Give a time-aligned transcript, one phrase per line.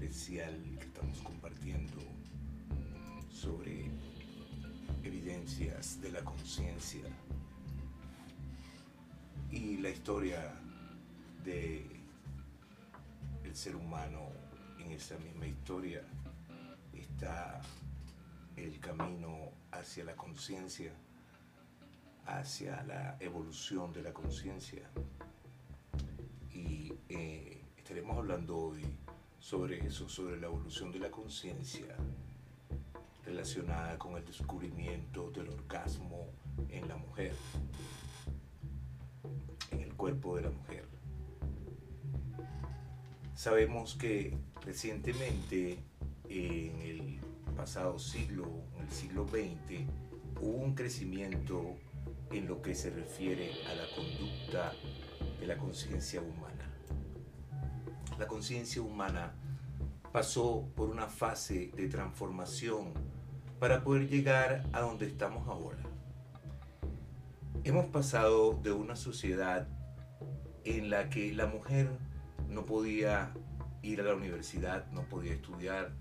[0.00, 1.98] especial que estamos compartiendo
[3.30, 3.90] sobre
[5.04, 7.04] evidencias de la conciencia
[9.50, 10.54] y la historia
[11.44, 11.84] de
[13.44, 14.30] el ser humano
[14.78, 16.02] en esa misma historia
[16.94, 17.60] está
[18.56, 20.94] el camino hacia la conciencia
[22.24, 24.88] hacia la evolución de la conciencia.
[26.52, 28.84] Y eh, estaremos hablando hoy
[29.40, 31.96] sobre eso, sobre la evolución de la conciencia
[33.24, 36.28] relacionada con el descubrimiento del orgasmo
[36.68, 37.32] en la mujer,
[39.70, 40.84] en el cuerpo de la mujer.
[43.34, 45.78] Sabemos que recientemente,
[46.28, 47.20] en el
[47.56, 48.46] pasado siglo,
[48.76, 49.88] en el siglo XX,
[50.42, 51.76] hubo un crecimiento
[52.30, 54.72] en lo que se refiere a la conducta
[55.40, 56.49] de la conciencia humana.
[58.20, 59.32] La conciencia humana
[60.12, 62.92] pasó por una fase de transformación
[63.58, 65.78] para poder llegar a donde estamos ahora.
[67.64, 69.68] Hemos pasado de una sociedad
[70.64, 71.88] en la que la mujer
[72.46, 73.32] no podía
[73.80, 75.92] ir a la universidad, no podía estudiar,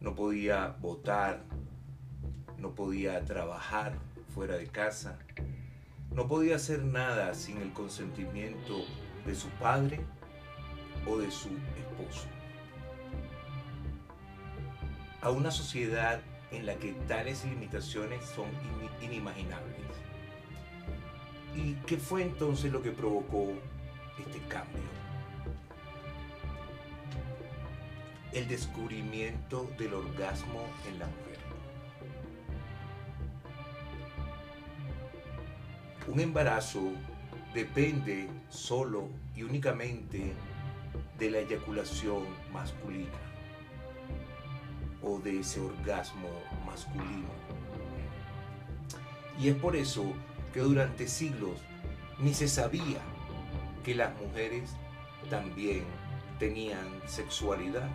[0.00, 1.44] no podía votar,
[2.56, 3.98] no podía trabajar
[4.34, 5.18] fuera de casa,
[6.10, 8.86] no podía hacer nada sin el consentimiento
[9.26, 10.00] de su padre
[11.06, 12.26] o de su esposo.
[15.20, 16.20] A una sociedad
[16.50, 18.46] en la que tales limitaciones son
[19.02, 19.76] inimaginables.
[21.54, 23.48] ¿Y qué fue entonces lo que provocó
[24.18, 24.82] este cambio?
[28.32, 31.38] El descubrimiento del orgasmo en la mujer.
[36.06, 36.92] Un embarazo
[37.52, 40.32] depende solo y únicamente
[41.18, 43.18] de la eyaculación masculina
[45.02, 46.28] o de ese orgasmo
[46.66, 47.28] masculino.
[49.38, 50.12] Y es por eso
[50.52, 51.60] que durante siglos
[52.18, 53.00] ni se sabía
[53.84, 54.70] que las mujeres
[55.30, 55.84] también
[56.38, 57.88] tenían sexualidad.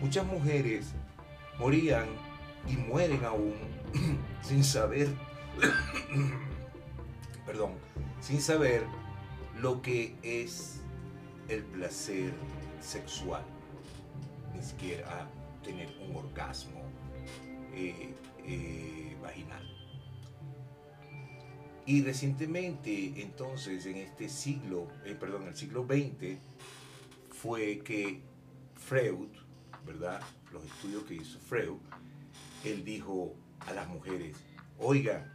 [0.00, 0.92] Muchas mujeres
[1.58, 2.06] morían
[2.68, 3.54] y mueren aún
[4.42, 5.08] sin saber
[7.46, 7.72] perdón,
[8.20, 8.84] sin saber
[9.58, 10.81] lo que es
[11.48, 12.32] el placer
[12.80, 13.44] sexual,
[14.54, 15.28] ni siquiera
[15.62, 16.82] tener un orgasmo
[17.74, 18.14] eh,
[18.44, 19.68] eh, vaginal.
[21.84, 26.38] Y recientemente, entonces, en este siglo, eh, perdón, el siglo XX,
[27.30, 28.22] fue que
[28.76, 29.28] Freud,
[29.84, 30.20] ¿verdad?
[30.52, 31.78] Los estudios que hizo Freud,
[32.64, 33.34] él dijo
[33.66, 34.36] a las mujeres,
[34.78, 35.28] oiga,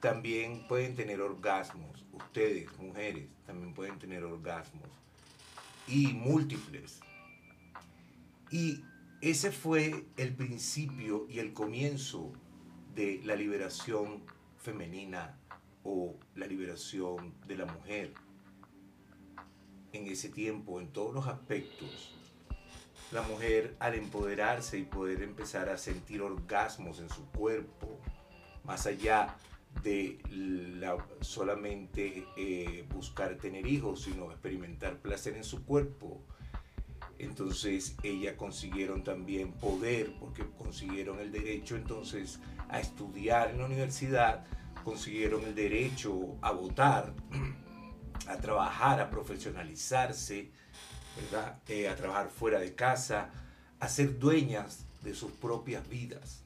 [0.00, 2.04] también pueden tener orgasmos.
[2.12, 4.90] Ustedes, mujeres, también pueden tener orgasmos.
[5.86, 7.00] Y múltiples.
[8.50, 8.82] Y
[9.20, 12.32] ese fue el principio y el comienzo
[12.94, 14.22] de la liberación
[14.58, 15.38] femenina
[15.82, 18.14] o la liberación de la mujer.
[19.92, 22.14] En ese tiempo, en todos los aspectos,
[23.12, 28.00] la mujer al empoderarse y poder empezar a sentir orgasmos en su cuerpo,
[28.64, 29.36] más allá
[29.82, 36.22] de la, solamente eh, buscar tener hijos, sino experimentar placer en su cuerpo.
[37.18, 44.44] Entonces ella consiguieron también poder, porque consiguieron el derecho entonces a estudiar en la universidad,
[44.84, 47.14] consiguieron el derecho a votar,
[48.28, 50.50] a trabajar, a profesionalizarse,
[51.16, 51.58] ¿verdad?
[51.68, 53.30] Eh, a trabajar fuera de casa,
[53.80, 56.43] a ser dueñas de sus propias vidas.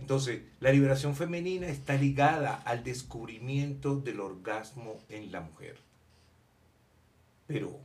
[0.00, 5.76] Entonces, la liberación femenina está ligada al descubrimiento del orgasmo en la mujer.
[7.46, 7.78] Pero,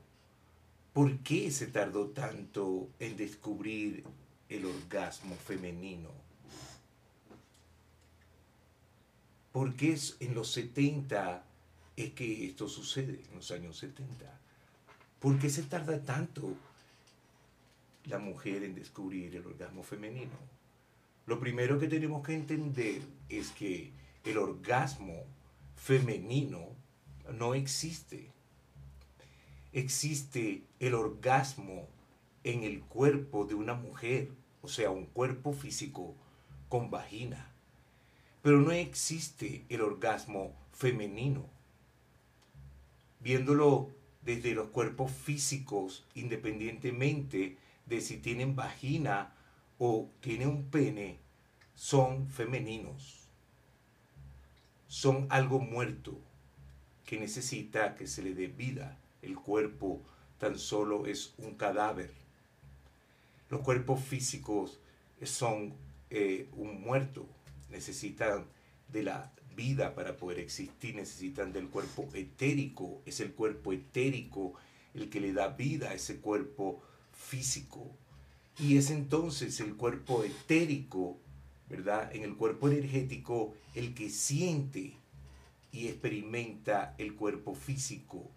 [0.94, 4.06] ¿por qué se tardó tanto en descubrir
[4.48, 6.10] el orgasmo femenino?
[9.52, 11.44] ¿Por qué en los 70
[11.98, 14.26] es que esto sucede, en los años 70?
[15.20, 16.56] ¿Por qué se tarda tanto
[18.06, 20.55] la mujer en descubrir el orgasmo femenino?
[21.26, 23.92] Lo primero que tenemos que entender es que
[24.24, 25.24] el orgasmo
[25.76, 26.70] femenino
[27.34, 28.30] no existe.
[29.74, 31.88] Existe el orgasmo
[32.44, 34.30] en el cuerpo de una mujer,
[34.62, 36.16] o sea, un cuerpo físico
[36.70, 37.52] con vagina.
[38.44, 41.50] Pero no existe el orgasmo femenino.
[43.20, 43.90] Viéndolo
[44.22, 47.58] desde los cuerpos físicos, independientemente
[47.88, 49.34] de si tienen vagina
[49.78, 51.20] o tiene un pene
[51.76, 53.28] son femeninos.
[54.88, 56.20] Son algo muerto,
[57.06, 58.98] que necesita que se le dé vida.
[59.22, 60.02] El cuerpo
[60.40, 62.12] tan solo es un cadáver.
[63.50, 64.80] Los cuerpos físicos
[65.24, 65.74] son
[66.10, 67.28] eh, un muerto,
[67.70, 68.46] necesitan
[68.92, 74.54] de la vida para poder existir, necesitan del cuerpo etérico, es el cuerpo etérico
[74.94, 76.82] el que le da vida a ese cuerpo
[77.12, 77.92] físico.
[78.60, 81.18] Y es entonces el cuerpo etérico,
[81.70, 82.14] ¿verdad?
[82.16, 84.94] En el cuerpo energético, el que siente
[85.72, 88.30] y experimenta el cuerpo físico.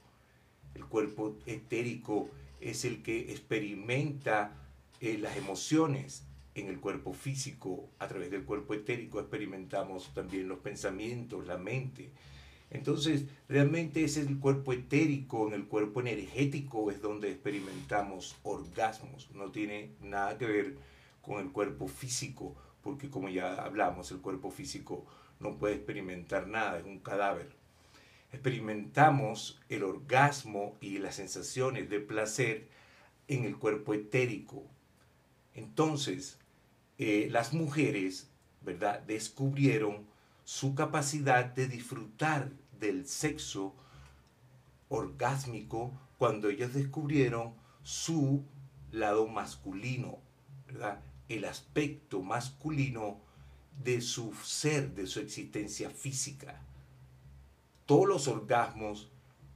[0.75, 2.29] El cuerpo etérico
[2.61, 4.57] es el que experimenta
[5.01, 6.25] eh, las emociones,
[6.61, 12.11] en el cuerpo físico, a través del cuerpo etérico, experimentamos también los pensamientos, la mente.
[12.71, 19.31] Entonces, realmente es el cuerpo etérico, en el cuerpo energético es donde experimentamos orgasmos.
[19.33, 20.77] No tiene nada que ver
[21.23, 25.07] con el cuerpo físico, porque como ya hablamos, el cuerpo físico
[25.41, 27.49] no puede experimentar nada, es un cadáver.
[28.33, 32.69] Experimentamos el orgasmo y las sensaciones de placer
[33.29, 34.67] en el cuerpo etérico.
[35.55, 36.39] Entonces,
[36.99, 38.29] eh, las mujeres,
[38.61, 40.07] ¿verdad?, descubrieron
[40.49, 42.51] su capacidad de disfrutar
[42.81, 43.75] del sexo
[44.89, 47.53] orgásmico cuando ellas descubrieron
[47.83, 48.47] su
[48.91, 50.21] lado masculino.
[51.29, 53.21] El aspecto masculino
[53.85, 56.63] de su ser, de su existencia física.
[57.85, 59.11] Todos los orgasmos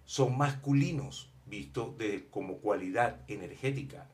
[0.05, 4.11] son masculinos, visto de, como cualidad energética.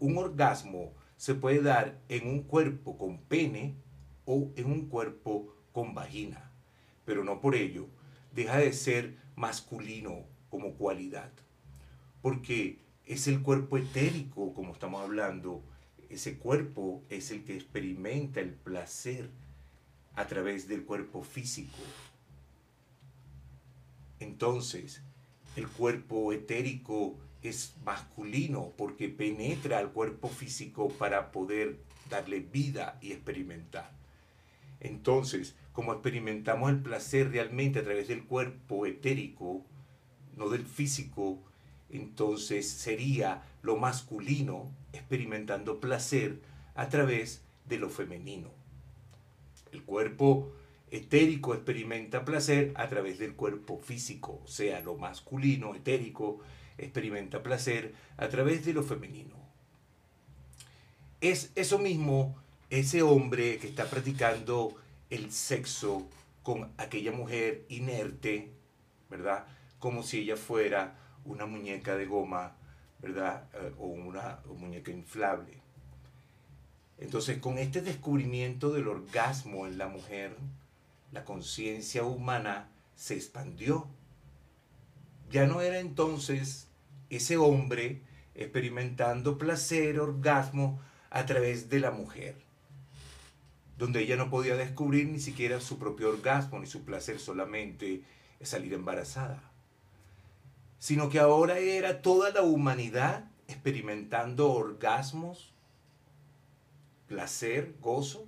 [0.00, 3.76] Un orgasmo se puede dar en un cuerpo con pene
[4.24, 6.50] o en un cuerpo con vagina,
[7.04, 7.86] pero no por ello
[8.32, 11.30] deja de ser masculino como cualidad,
[12.22, 15.62] porque es el cuerpo etérico, como estamos hablando,
[16.08, 19.28] ese cuerpo es el que experimenta el placer
[20.14, 21.76] a través del cuerpo físico.
[24.18, 25.02] Entonces,
[25.56, 33.12] el cuerpo etérico es masculino porque penetra al cuerpo físico para poder darle vida y
[33.12, 33.95] experimentar.
[34.86, 39.64] Entonces, como experimentamos el placer realmente a través del cuerpo etérico,
[40.36, 41.42] no del físico,
[41.90, 46.40] entonces sería lo masculino experimentando placer
[46.74, 48.50] a través de lo femenino.
[49.72, 50.52] El cuerpo
[50.90, 56.38] etérico experimenta placer a través del cuerpo físico, o sea, lo masculino, etérico,
[56.78, 59.34] experimenta placer a través de lo femenino.
[61.20, 62.36] Es eso mismo
[62.70, 64.74] ese hombre que está practicando
[65.10, 66.08] el sexo
[66.42, 68.52] con aquella mujer inerte,
[69.10, 69.46] ¿verdad?
[69.78, 72.56] Como si ella fuera una muñeca de goma,
[73.00, 73.48] ¿verdad?
[73.54, 75.60] Eh, o una muñeca inflable.
[76.98, 80.36] Entonces, con este descubrimiento del orgasmo en la mujer,
[81.12, 83.86] la conciencia humana se expandió.
[85.30, 86.68] Ya no era entonces
[87.10, 88.02] ese hombre
[88.34, 90.80] experimentando placer, orgasmo
[91.10, 92.45] a través de la mujer,
[93.78, 98.02] donde ella no podía descubrir ni siquiera su propio orgasmo ni su placer, solamente
[98.42, 99.42] salir embarazada,
[100.78, 105.52] sino que ahora era toda la humanidad experimentando orgasmos,
[107.06, 108.26] placer, gozo,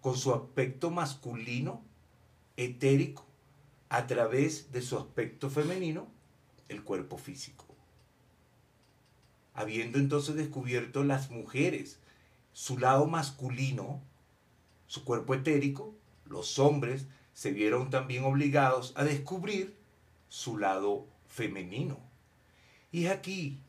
[0.00, 1.82] con su aspecto masculino,
[2.56, 3.26] etérico,
[3.88, 6.08] a través de su aspecto femenino,
[6.68, 7.66] el cuerpo físico.
[9.52, 11.98] Habiendo entonces descubierto las mujeres
[12.52, 14.00] su lado masculino,
[14.90, 15.94] su cuerpo etérico,
[16.24, 19.76] los hombres se vieron también obligados a descubrir
[20.28, 21.96] su lado femenino.
[22.90, 23.60] Y aquí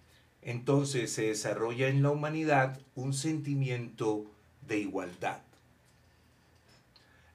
[0.41, 4.25] entonces se desarrolla en la humanidad un sentimiento
[4.67, 5.43] de igualdad.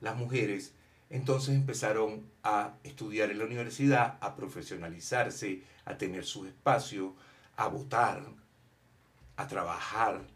[0.00, 0.75] Las mujeres
[1.09, 7.14] entonces empezaron a estudiar en la universidad, a profesionalizarse, a tener su espacio,
[7.55, 8.26] a votar,
[9.37, 10.26] a trabajar,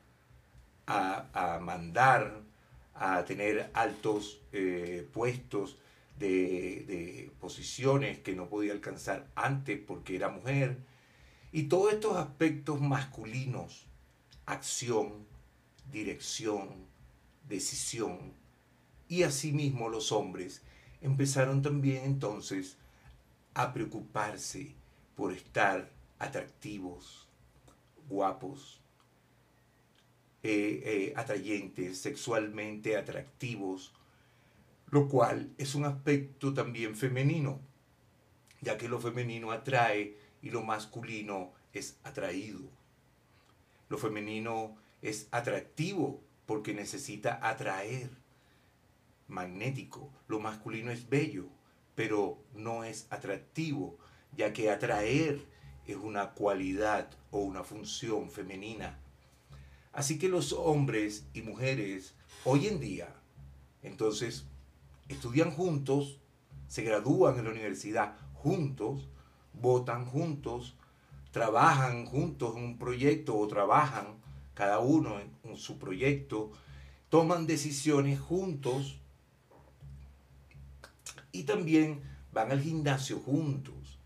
[0.86, 2.48] a, mandar,
[2.94, 5.78] a tener altos eh, puestos
[6.18, 10.78] de, de, posiciones que no podía alcanzar antes porque era mujer.
[11.52, 13.86] Y todos estos aspectos masculinos,
[14.46, 15.26] acción,
[15.90, 16.68] dirección,
[17.48, 18.34] decisión,
[19.08, 20.62] y asimismo los hombres
[21.00, 22.76] empezaron también entonces
[23.54, 24.74] a preocuparse
[25.16, 27.26] por estar atractivos,
[28.08, 28.79] guapos,
[30.42, 33.92] eh, eh, atrayentes, sexualmente atractivos,
[34.90, 37.60] lo cual es un aspecto también femenino,
[38.60, 42.60] ya que lo femenino atrae y lo masculino es atraído.
[43.88, 48.10] Lo femenino es atractivo porque necesita atraer,
[49.28, 50.12] magnético.
[50.26, 51.48] Lo masculino es bello,
[51.94, 53.98] pero no es atractivo,
[54.36, 55.46] ya que atraer
[55.86, 58.98] es una cualidad o una función femenina.
[59.92, 63.14] Así que los hombres y mujeres hoy en día,
[63.82, 64.44] entonces,
[65.08, 66.18] estudian juntos,
[66.68, 69.08] se gradúan en la universidad juntos,
[69.52, 70.74] votan juntos,
[71.32, 74.20] trabajan juntos en un proyecto o trabajan
[74.54, 76.52] cada uno en, su proyecto,
[77.08, 79.00] toman decisiones juntos
[81.32, 82.00] y también
[82.32, 83.98] van al gimnasio juntos,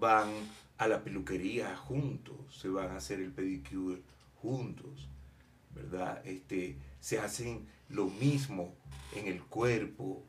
[0.00, 0.30] van
[0.78, 4.02] a la peluquería juntos, se van a hacer el pedicure
[4.44, 5.08] juntos,
[5.74, 6.20] ¿verdad?
[6.26, 8.74] Este, se hacen lo mismo
[9.16, 10.22] en el cuerpo,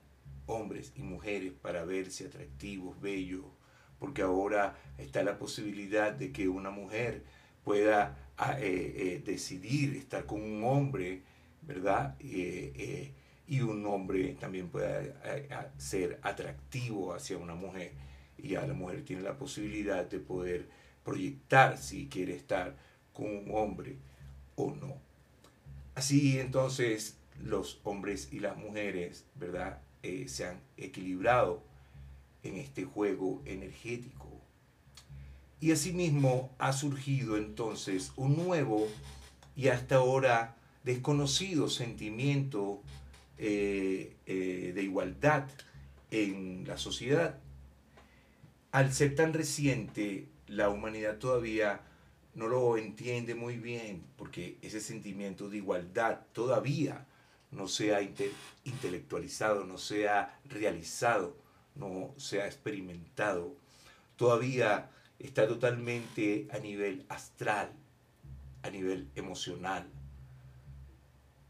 [0.45, 3.43] hombres y mujeres, para verse atractivos, bellos,
[3.99, 7.25] porque ahora está la posibilidad de que una mujer
[7.65, 11.23] pueda ah, eh, eh, decidir estar con un hombre,
[11.61, 12.15] ¿verdad?
[12.21, 13.11] Eh,
[13.47, 15.03] y un hombre también pueda
[15.77, 17.91] ser atractivo hacia una mujer.
[18.37, 20.67] Y ya la mujer tiene la posibilidad de poder
[21.03, 22.75] proyectar si quiere estar
[23.15, 23.97] con un hombre
[24.55, 24.95] o no.
[25.95, 29.81] Así entonces los hombres y las mujeres, ¿verdad?
[30.27, 31.63] se han equilibrado
[32.43, 34.29] en este juego energético.
[35.59, 38.87] Y asimismo ha surgido entonces un nuevo
[39.55, 42.81] y hasta ahora desconocido sentimiento
[43.37, 45.47] eh, eh, de igualdad
[46.11, 47.39] en la sociedad.
[48.71, 51.81] Al ser tan reciente, la humanidad todavía
[52.35, 57.07] no lo entiende muy bien porque ese sentimiento de igualdad todavía
[57.51, 58.01] no se ha
[58.63, 63.53] intelectualizado, no se ha realizado no se ha experimentado,
[64.15, 64.89] todavía
[65.19, 67.71] está totalmente a nivel astral,
[68.63, 69.87] a nivel emocional.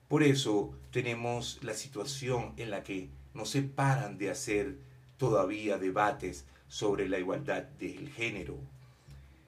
[0.07, 4.77] Por eso tenemos la situación en la que no se paran de hacer
[5.17, 8.57] todavía debates sobre la igualdad del género.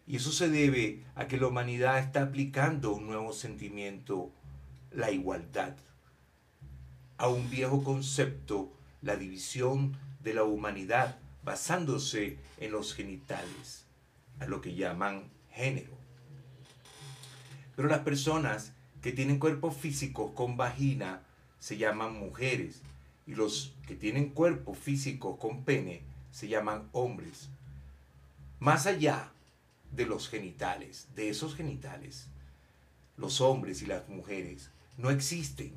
[0.08, 4.32] Y eso se debe a que la humanidad está aplicando un nuevo sentimiento,
[4.92, 5.76] la igualdad,
[7.18, 8.72] a un viejo concepto,
[9.02, 13.86] la división de la humanidad basándose en los genitales,
[14.40, 15.92] a lo que llaman género.
[17.76, 21.22] Pero las personas que tienen cuerpos físicos con vagina
[21.60, 22.82] se llaman mujeres
[23.26, 27.50] y los que tienen cuerpos físicos con pene se llaman hombres.
[28.60, 29.32] Más allá
[29.92, 32.28] de los genitales, de esos genitales,
[33.16, 35.74] los hombres y las mujeres no existen.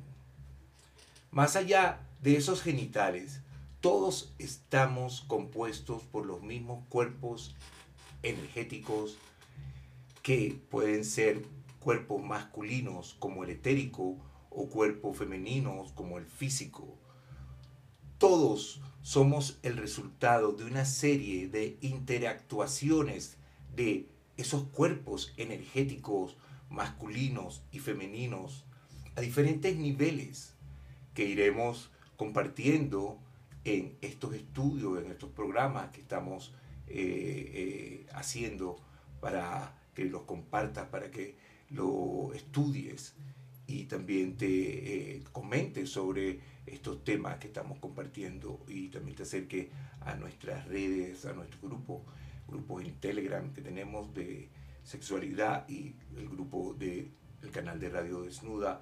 [1.31, 3.41] Más allá de esos genitales,
[3.79, 7.55] todos estamos compuestos por los mismos cuerpos
[8.21, 9.17] energéticos
[10.21, 11.41] que pueden ser
[11.79, 14.17] cuerpos masculinos como el etérico
[14.51, 16.95] o cuerpos femeninos como el físico.
[18.19, 23.37] Todos somos el resultado de una serie de interactuaciones
[23.75, 26.37] de esos cuerpos energéticos
[26.69, 28.65] masculinos y femeninos
[29.15, 30.53] a diferentes niveles
[31.13, 33.19] que iremos compartiendo
[33.63, 36.53] en estos estudios, en estos programas que estamos
[36.87, 38.79] eh, eh, haciendo
[39.19, 41.35] para que los compartas, para que
[41.69, 43.15] lo estudies
[43.67, 49.67] y también te eh, comentes sobre estos temas que estamos compartiendo y también te acerques
[50.01, 52.05] a nuestras redes, a nuestro grupo,
[52.51, 54.49] grupos en Telegram que tenemos de
[54.83, 58.81] sexualidad y el grupo del el canal de Radio Desnuda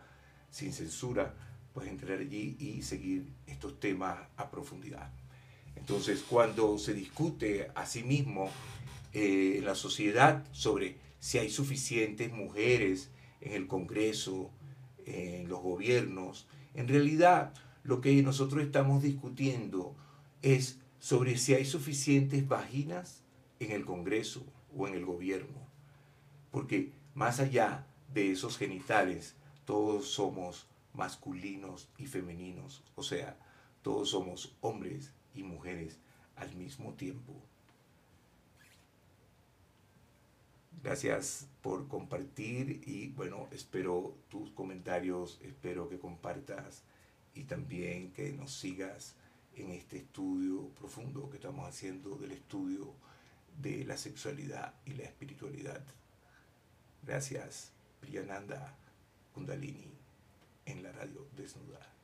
[0.49, 1.33] sin censura
[1.73, 5.11] pues entrar allí y seguir estos temas a profundidad.
[5.75, 8.49] Entonces, cuando se discute a sí mismo
[9.13, 13.11] eh, en la sociedad sobre si hay suficientes mujeres
[13.41, 14.51] en el Congreso,
[15.05, 19.95] en los gobiernos, en realidad lo que nosotros estamos discutiendo
[20.41, 23.23] es sobre si hay suficientes vaginas
[23.59, 24.43] en el Congreso
[24.75, 25.57] o en el gobierno.
[26.51, 29.35] Porque más allá de esos genitales,
[29.65, 33.37] todos somos masculinos y femeninos, o sea,
[33.81, 35.99] todos somos hombres y mujeres
[36.35, 37.33] al mismo tiempo.
[40.81, 46.83] Gracias por compartir y bueno, espero tus comentarios, espero que compartas
[47.35, 49.15] y también que nos sigas
[49.55, 52.93] en este estudio profundo que estamos haciendo del estudio
[53.61, 55.81] de la sexualidad y la espiritualidad.
[57.03, 58.75] Gracias, Priyananda
[59.33, 59.91] Kundalini
[60.65, 61.98] en la radio desnuda.